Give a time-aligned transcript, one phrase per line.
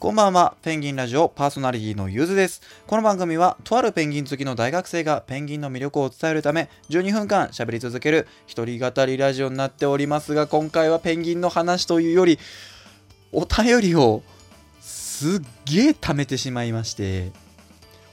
[0.00, 2.62] こんばんは、ペンギンラジオパーソナリティのゆずです。
[2.86, 12.38] この番組は、とあるペンギン好きの大学生がペンギンの魅力を伝えるため、12分間喋り続ける一人語りラジオになっておりますが、今回はペンギンの話というより、
[13.32, 14.22] お便りを
[14.80, 17.32] すっげえ貯めてしまいまして、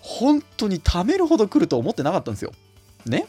[0.01, 2.51] 本当に貯めるほど来ると思ってなかったんですよ。
[3.05, 3.27] ね？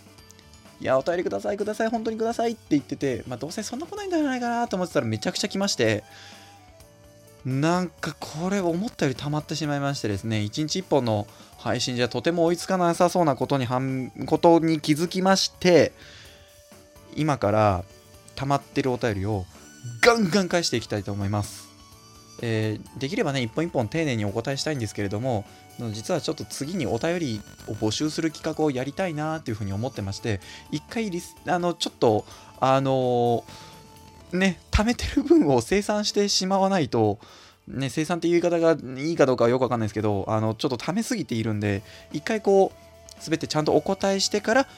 [0.80, 6.04] いや、お便りください、ください、本当にくださいって言ってて、まあ、どうせそんな来ないんじゃないかなと思ってたらめちゃくちゃ来まして、
[7.46, 11.28] なんかこれ思ったより溜まってしまいましてですね、1日1本の
[11.58, 13.68] 配信じゃとても追いつかなさそうなことに
[14.26, 15.92] ことに気づきまして、
[17.14, 17.84] 今から
[18.34, 19.46] 溜まってるお便りを
[20.02, 21.68] ガンガン返していきたいと思います。
[22.42, 25.44] えー、できればね、一本一本丁寧にお答えしたいんですけれども、
[25.92, 30.40] 実はちょっと次にお便りを募集する企画をやりたいなっていうふうに思ってまして、
[30.72, 32.26] 一回リス、あの、ちょっと、
[32.58, 33.44] あのー、
[34.32, 37.18] ね、貯めてる分を生産してしまわないと、
[37.68, 44.68] ね、生産っていう言い方がいいかどうかはよくわかんないですけど、あの、ちょっと貯めすぎているんで、一回こう、すべてちゃんとお答えしてから、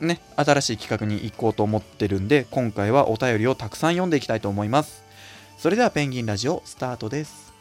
[0.00, 5.02] ね、新しい企画に行こうと思ってるんで、今回はお便りをたくさん読んでいきたいと思います。
[5.58, 7.52] それではペンギンラジオスタートです。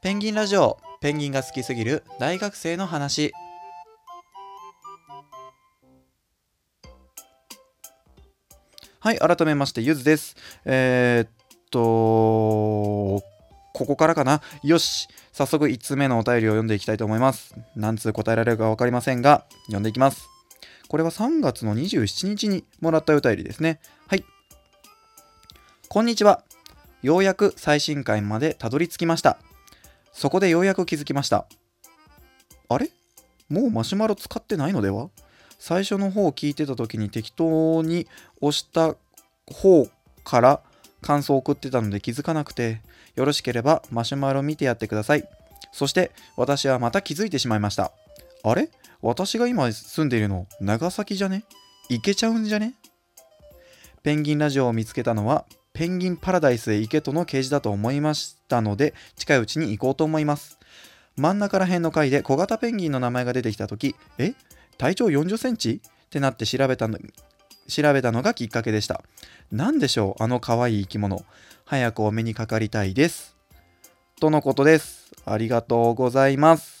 [0.00, 3.32] ペンギンラジオ、ペンギンが好きすぎる大学生の話。
[9.00, 10.34] はい、改めまして、ゆずです。
[10.64, 11.30] えー、っ
[11.70, 13.22] と、こ
[13.72, 14.42] こからかな？
[14.64, 17.54] よし、早速1つ目のお便りを読んでいきたいと思います。
[17.76, 20.26] 何通答えられるか分かりませんが、読んでいきます。
[20.88, 23.78] これは3月の27日にもらったお便りですね。
[24.08, 24.24] はい。
[25.88, 26.42] こんにちは。
[27.00, 29.38] ようやく最新回までたどり着きました。
[30.12, 31.46] そこでようやく気づきました。
[32.68, 32.90] あれ？
[33.48, 35.10] もうマシュマロ使ってないのでは？
[35.58, 38.06] 最初の方を聞いてた時に適当に
[38.40, 38.94] 押した
[39.52, 39.88] 方
[40.24, 40.60] から
[41.02, 42.80] 感想を送ってたので気づかなくて、
[43.16, 45.28] よろしければマシュマロ見てやってください。
[45.72, 47.92] そして私はまた気づいてしまいました。
[48.44, 48.70] あれ？
[49.02, 51.44] 私が今住んでいるの長崎じゃね？
[51.88, 52.74] 行けちゃうんじゃね？
[54.02, 60.58] ペンギンラジオを見つけたのはペンギンパラダイスへ行けとの掲示だと思いましたので近いうちに行こうと思います。
[61.16, 64.34] 真ん中ら辺の回で小型ペンギンの名前が出てきた時え？
[64.78, 65.82] 体長40センチ？
[65.84, 66.98] ってなって調べたの
[67.68, 69.02] 調べたのがきっかけでした
[69.52, 70.22] 何でしょう？
[70.22, 71.24] あの可愛い生き物
[71.66, 73.36] 早くお目にかかりたいです
[74.20, 76.78] とのことですありがとうございます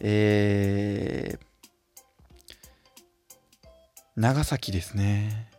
[0.00, 1.40] えー、
[4.14, 5.50] 長崎ですね。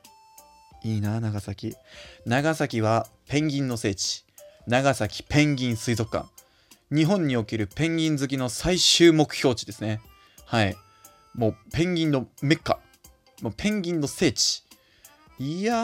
[0.84, 1.76] いいな、長崎。
[2.28, 4.26] 長崎はペンギンの聖地。
[4.68, 6.30] 長崎ペンギン水族館。
[6.92, 10.02] 日本におけるペンギン好きの最終目標地ですね。
[10.46, 10.78] はい。
[11.38, 12.80] もうペンギンのメッカ。
[13.42, 14.64] もうペンギンの聖地。
[15.40, 15.76] いや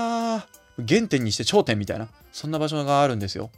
[0.80, 3.52] ー、原点にして頂点みたいな、そんな場所があるんですよ。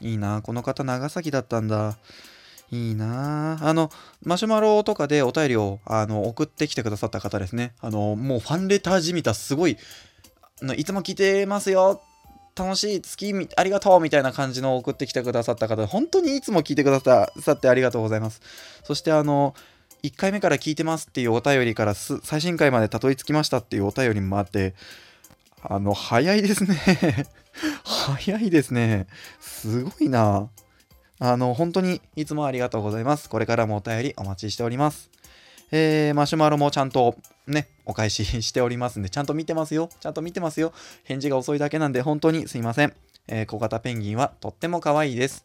[0.00, 1.96] いいな、この方長崎だったんだ。
[2.72, 3.90] いいなあの、
[4.22, 7.74] マシュマロとかでお便りをあの送ってきてくださった方ですね。
[7.80, 9.76] あの、もうファンレターじみたすごい、
[10.76, 12.02] いつも聞いてますよ。
[12.56, 18.40] 楽しい月ありがとうみたいな感じの送ってきてくださった方、本当にいつも聞いてくださってありがとうございます。
[18.84, 19.54] そしてあの、
[20.02, 24.74] 1回目から聞いてますっていうお便りから最新回までたどり着きましたっていうお便りもあって、
[25.62, 26.76] あの、早いですね
[27.84, 29.06] 早いですね。
[29.40, 30.48] すごいな。
[31.18, 33.28] あの、本当にいつもありがとうございます。
[33.28, 35.10] これからもお便りお待ちしております。
[35.70, 37.16] えー、マシュマロもちゃんと
[37.46, 39.90] ね、お返ししておりますんで、ちゃんと見てますよ。
[40.00, 40.72] ちゃんと見てますよ。
[41.04, 42.94] 返事が遅いだけなんで、本当にすいません。
[43.28, 45.44] えー、小型ペンギンはとっても可愛いです。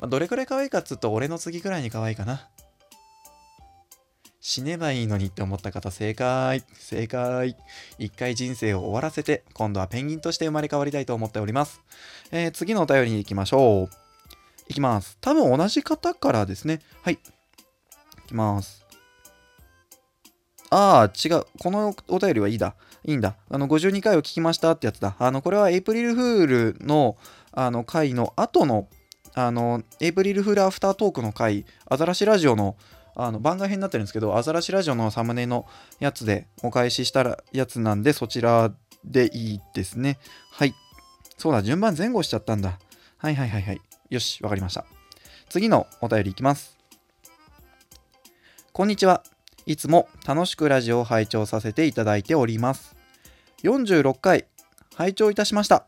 [0.00, 2.48] ま、どれくらい可愛いかっつうと、俺の次くらいに可愛いかな。
[4.48, 6.62] 死ねばいいのにって思った方、正解。
[6.74, 7.56] 正解。
[7.98, 11.80] 一回人生を終わらせて、今度はペンギンとして生まれ変わりたいと思っております。
[12.30, 13.94] えー、次のお便りに行きましょう。
[14.68, 15.18] いきます。
[15.20, 16.78] 多分同じ方からですね。
[17.02, 17.14] はい。
[17.14, 17.18] い
[18.28, 18.86] きます。
[20.70, 21.44] ああ、違う。
[21.58, 22.76] このお便りはいいだ。
[23.02, 23.34] いいんだ。
[23.50, 25.16] あの、52回を聞きましたってやつだ。
[25.18, 27.16] あの、これはエイプリルフールの、
[27.50, 28.86] あの、回の後の、
[29.34, 32.76] あの、エイプリルフールアフタートークの回、アザラシラジオの、
[33.18, 35.66] あの、番外編になってるんですけど、アザラシラジオのサムネの
[35.98, 38.72] やつでお返ししたやつなんで、そちら
[39.04, 40.18] でいいですね。
[40.52, 40.74] はい。
[41.38, 42.78] そうだ、順番前後しちゃったんだ。
[43.16, 43.80] はいはいはいはい。
[44.10, 44.84] よし、わかりました。
[45.48, 46.76] 次のお便りいきます。
[48.72, 49.22] こんにちは。
[49.64, 52.94] いつも楽しくラジオを拝聴させていただいております。
[53.62, 54.46] 46回、
[54.94, 55.86] 拝聴いたしました。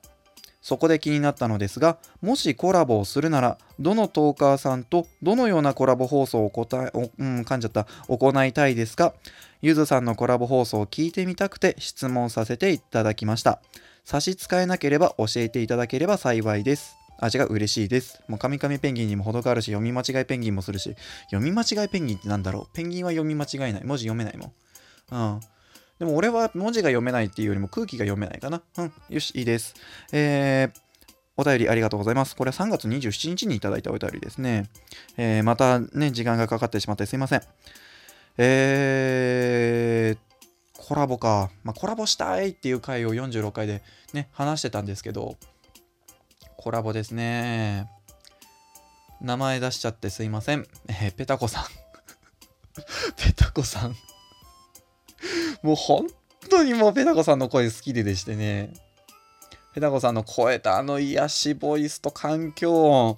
[0.61, 9.15] そこで気になったのですがもしコラボをするならどのトーカーさんとどのようなコラボ放送を答え、うん、噛んじゃった行いたいですか？
[9.63, 13.61] ゆずさんのコラボ放送を聞いてみたくて質問させていただきました
[14.05, 18.23] 差し支えなければ教えていただければ幸いですあ、違う、嬉しいです。
[18.29, 20.95] もう、カミカミペンギンにも程があるし、読み間違いペンギンもするし、
[21.33, 22.77] 読み間違いペンギンってなんだろう？
[22.77, 23.85] ペンギンは読み間違えない。
[23.85, 24.53] 文字読めないもん。
[25.11, 25.41] うん。
[25.99, 28.63] でも俺は文字が読めないっていうよりも空気が読めないかな。
[28.79, 28.93] うん。
[29.09, 29.75] よし、いいです。
[30.13, 30.81] えー、
[31.37, 32.37] お便りありがとうございます。
[32.37, 34.71] これは3月27日にいただいたお便りですね。
[35.17, 37.43] えー、またね、時間がかかってしまってすいません。
[38.39, 40.19] えー、
[40.87, 41.51] コラボか。
[41.65, 45.37] まあ、コラボしたいっていう回を46回でね、話してたんですけど、
[46.57, 47.91] コラボですね。
[49.21, 50.65] 名前出しちゃってすいません。
[50.89, 51.65] えー、ペタコさん。
[53.19, 53.97] ペタコさん
[55.63, 56.07] もう本
[56.49, 58.73] 当にもうペタコさんの声好きででしてね。
[59.75, 63.17] ペタコさんの声とあの癒しボイスと環境音。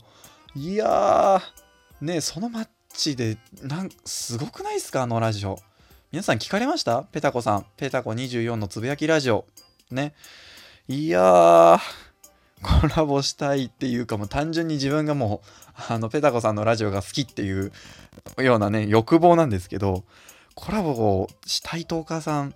[0.55, 5.59] いやー、ねそのマッチで、なん、すごくないですかあのラジオ。
[6.13, 7.05] 皆さん聞かれました？
[7.05, 7.67] ペタコさん。
[7.77, 9.47] ペタコ24のつぶやきラジオ。
[9.91, 10.13] ね。
[10.89, 11.79] いやー、
[12.63, 15.41] コラボしたいっていうかもう単純に自分がも
[15.89, 17.73] うあのペタコさんのラジオが好きっていう
[18.39, 20.05] ようなね欲望なんですけど
[20.61, 22.55] コラボをしたいトーカーさん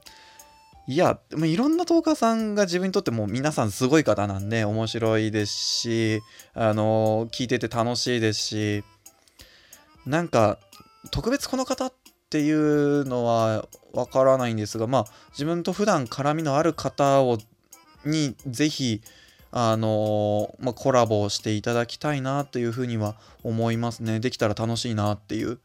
[0.86, 6.20] いやもういろんなトーカーさんが自分にとっても皆さんすごい方なんで面白いですし
[6.52, 8.84] あの聞いてて楽しいですし
[10.04, 10.58] なんか
[11.10, 11.92] 特別この方っ
[12.28, 17.38] ていうのはわからないんですがまあ自分と普段絡みのある方を
[18.04, 19.00] にぜひ
[19.56, 23.14] あのまあ、コラボしていただきたいなというふうには
[23.44, 24.18] 思いますね。
[24.18, 25.60] できたら楽しいなっていう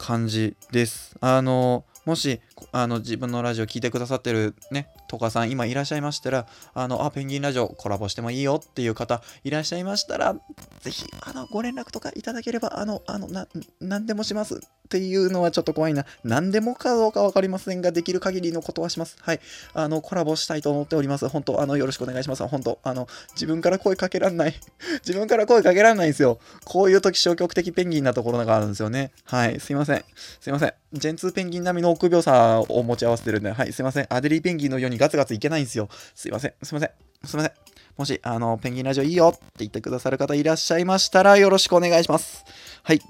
[0.00, 1.14] 感じです。
[1.20, 2.40] あのもし
[2.72, 10.36] あの自分のラジオ聴いてくださってるね、とかさん今いらっしゃいましたら、あの、あ、ペンギンラジオコラボしてもいいよっていう方いらっしゃいましたら、
[10.82, 13.48] ぜひ、あの、ご連絡とかいただければ、あの、あの、な、
[13.80, 16.04] 何でもしますっていうのはちょっと怖いな。
[16.24, 19.16] 何でもかどうか分かりませんが、できる限りのことはします。
[19.20, 19.40] はい。
[19.72, 21.28] あの、コラボしたいと思っております。
[21.28, 22.46] 本当あの、よろしくお願いします。
[22.48, 24.54] 本当あの、自分から声かけらんない。
[25.06, 26.38] 自分から声かけらんないんですよ。
[26.64, 29.12] こういう時消極的ペンギンなところがあるんですよね。
[29.24, 29.60] はい。
[29.60, 30.04] すいません。
[30.40, 30.74] すいません。
[30.92, 33.72] ジェンツーペンギン並みの臆病さを持ち合わせてるんで、はい。
[33.72, 34.06] すいません。
[34.10, 35.88] アデリーペンギンのようにガツガツいけないんですよ。
[36.14, 36.54] すいません。
[36.62, 36.90] すいません。
[37.24, 37.52] すいません。
[37.96, 42.44] もし、あの、ペンギンラジオいいよって言ってくださる方いらっしゃいましたら、よろしくお願いします。
[42.82, 43.00] はい。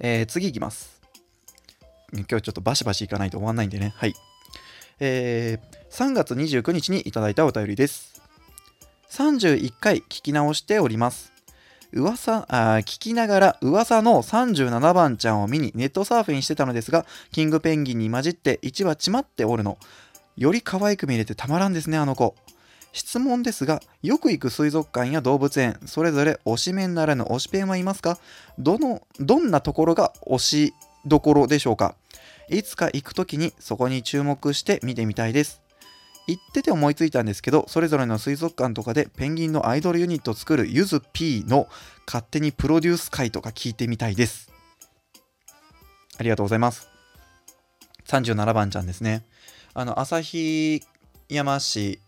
[0.00, 1.02] えー、次いきます。
[2.14, 3.92] 今日ちょっとバシバシいかないと終わんないんでね。
[3.94, 4.14] はい。
[5.00, 8.22] えー、3月29日にいただいたお便りです。
[9.10, 11.32] 31回聞き直しております。
[11.92, 19.78] 噂あ聞きながら噂の37番ちゃんを見にネットサーフィンしてたのですが、キングペンギンに混じって1羽ちまっておるの。
[20.38, 22.36] より可愛く見れてたまらんですね、あの子。
[22.92, 28.18] 質問ですが、よく行く水族館や動物園、それぞれ推しメンならぬ推しペンはいますか？
[28.56, 30.74] どの、どんなところが推し
[31.04, 31.96] どころでしょうか？
[32.48, 35.60] いつか行くときにそこに注目して見てみたいです。
[36.28, 41.66] 行ってて思いついたんですけど、それぞれの水族館とかでペンギンのアイドルユニットを作るゆず P の
[42.06, 44.52] 勝手にプロデュース会とか聞いてみたいです。
[46.16, 46.88] ありがとうございます。
[48.08, 49.24] 37番ちゃんですね。
[49.74, 50.82] あの、旭
[51.28, 52.00] 山市、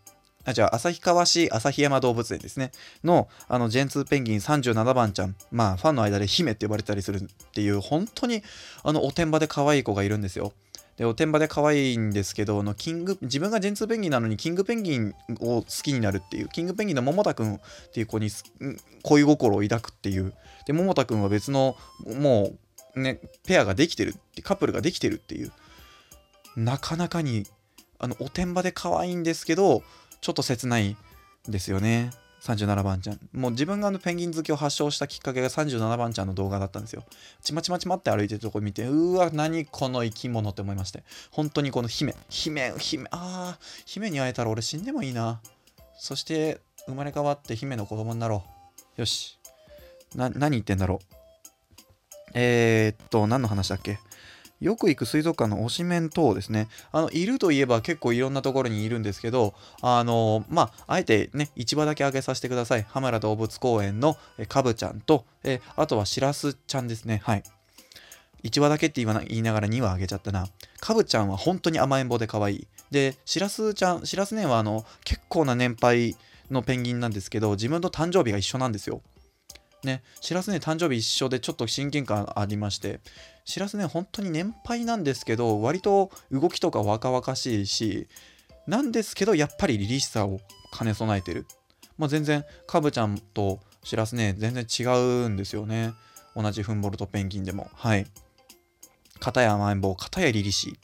[0.44, 2.72] あ、じゃあ、旭川市旭山動物園ですね。
[3.04, 5.36] の、あの、ジェンツーペンギン37番ちゃん。
[5.52, 8.42] まあ、ファンの間で姫って呼ばれたりするっていう、本当に、
[8.82, 10.54] あの、おてんばで可愛い子がいるんですよ。
[10.96, 17.60] で、おてんばで可愛いんですけど、あの、キング、自分がジェンツーペンギンなのに、キングペンギンを好きになるっていう、キングペンギンの桃田くんっ
[17.92, 18.30] ていう子に
[19.02, 20.32] 恋心を抱くっていう。
[20.66, 21.76] で、桃田くんは別の、
[22.18, 22.50] も
[22.96, 25.52] う、ね、ペアができてるってカップルができてるっていう。
[26.56, 27.46] なかなかに
[27.98, 29.82] あのおてんばで可愛いんですけど
[30.20, 30.96] ちょっと切ない
[31.48, 32.10] ですよね。
[32.42, 33.20] 37番ちゃん。
[33.34, 37.04] もう自分があのペンギン好きを発症したきっかけが37番ちゃんの動画だったんですよ。
[37.42, 41.04] ちまちまちまって歩いてるとこ見てうわ何この生き物って思いまして。
[41.30, 42.14] 本当にこの姫。
[42.30, 45.40] 姫姫ああ姫に会えたら俺死んでもいいな。
[45.98, 48.42] そして生まれ変わって姫の子供になろ
[48.96, 49.00] う。
[49.00, 49.38] よし。
[50.14, 51.14] な何言ってんだろう。
[52.32, 53.98] えー、っと何の話だっけ？
[54.60, 56.68] よく行く水族館の推しメン等ですね。
[56.92, 62.86] あの、いるといえば結構いろんなところにいるんですけど、あの、まあ、あえてね、市場だけ挙げさせてください。
[62.88, 64.16] 羽村動物公園の
[64.48, 67.22] カブちゃんと、えあとはしらすちゃんですね。
[67.24, 67.42] はい。
[68.44, 70.46] 1羽だけって言いながら2羽あげちゃったな。
[70.80, 72.66] カブちゃんは本当に甘えん坊で可愛い。
[72.90, 76.16] で、しらすちゃん、しらすねはあの結構な年配
[76.50, 79.00] のペンギンなんですけど、自分と誕生日が一緒なんですよ。
[79.82, 83.00] ね、しらすね誕生日一緒でちょっと親近感ありまして、
[83.44, 88.08] しらすね本当に年配なんですけど割と動きとか若々しいし
[88.66, 90.40] なんですけどやっぱり凛々しさを
[90.76, 91.46] 兼ね備えてる。
[91.98, 94.84] まあ、全然カブちゃんとしらすね全然違
[95.24, 95.92] うんですよね。
[96.36, 97.68] 同じフンボルトペンギンでも。
[97.74, 98.06] はい。
[99.18, 100.78] 片や甘えん坊片やリリシ。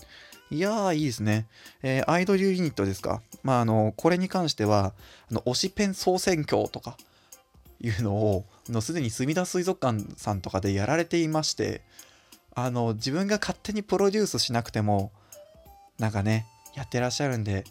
[0.51, 1.47] ーいやーいいですね、
[1.83, 3.21] えー、アイドルユニットですか。
[3.43, 4.95] まああのこれに関しては
[5.31, 6.97] あの推しペン総選挙とか
[7.81, 11.83] いうのをのすでにすみだ水族館さんとかでやられていまして
[12.55, 15.13] あの自分が勝手にプロデュースしなくても
[15.99, 17.65] なんかねやってらっしゃるんで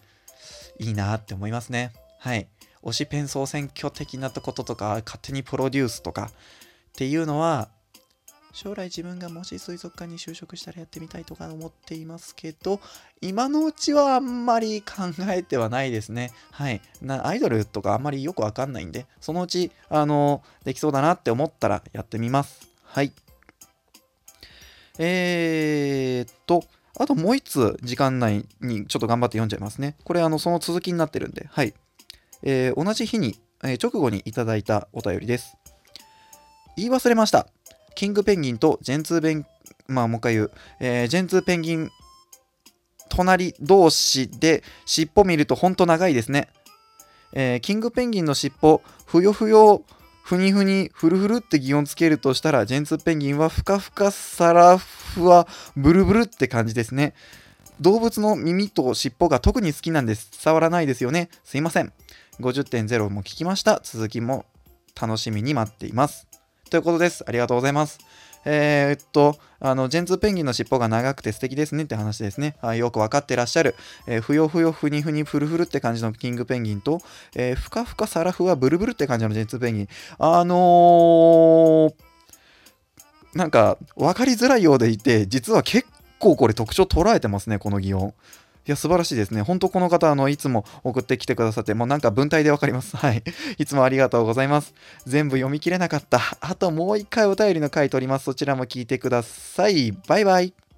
[0.79, 1.93] いいなって思いますね。
[2.19, 2.47] はい。
[2.83, 6.31] 推しペン総選挙的なこととか勝手にプロデュースとかっ
[6.95, 7.69] ていうのは
[8.55, 12.79] 将来自分がもし水族館に就職したらやってみたいとか思っていますけど
[13.19, 16.31] 今のうちはあんまり考えてはないですね。
[16.51, 16.81] はい。
[17.01, 22.69] なアイドルとかあんまりよくわかんないんでそのうちあのできそうだなって思ったらやってみます。
[22.85, 23.11] はい。
[24.99, 26.63] えー、っと
[26.97, 29.97] あともう一つ時間内にちょっと頑張って読んじゃいますね。
[30.05, 31.73] これあのその続きになってるんではい。
[32.41, 35.57] えー、同じ日に、えー、直後にいただいたお便りです。
[36.77, 37.54] 言い忘れました。
[37.95, 39.45] キングペンギンとジェンツーペン、
[39.87, 41.89] まあもう一回言う、えー、ジェンツーペンギン
[43.09, 46.49] 隣同士で尻尾見るとほんと長いですね。
[47.33, 49.83] えー、キングペンギンの尻尾、ふよふよ、
[50.23, 57.13] ふにふに、ふるふるって擬音つけるとしたら、ジェンツーペンギンはふかふか、サラフワ、ブルブルって感じですね。
[57.79, 60.31] 動物の耳と尻尾が特に好きなんです。
[60.43, 61.29] 伝わらないですよね。
[61.43, 61.93] すいません。
[62.39, 63.81] 50.0も聞きました。
[63.83, 64.45] 続きも
[64.99, 66.34] 楽しみに待っています。
[66.75, 67.23] ということです。
[67.25, 67.99] ありがとうございます。
[68.43, 72.57] えー、っと、あの、ジェンツーペンギンの尻尾が長くて素敵ですねって話ですね。
[72.61, 73.75] はい、よくわかってらっしゃる。
[74.07, 76.99] えー、ふよふよふにふにふるふるって感じのキングペンギンと、
[77.33, 79.87] えー、ふかふかサラフはブルブルって感じのジェンツーペンギン。
[80.19, 81.93] あの、
[83.33, 85.87] なんか、わかりづらいようでいて、実は結
[86.19, 88.13] 構これ特徴捉えてますね、この擬音。
[88.67, 89.41] いや、素晴らしいですね。
[89.43, 92.97] 本当この方、あの、いつも送ってきてくださって、もうなんか文体でわかります。
[92.97, 93.23] はい。
[93.59, 94.73] いつもありがとうございます。
[95.05, 96.19] 全部読み切れなかった。
[96.41, 98.25] あともう一回お便りの回取ります。
[98.25, 99.91] そちらも聞いてください。
[100.07, 100.64] バイバイ。